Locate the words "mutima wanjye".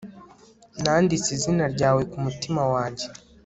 2.25-3.05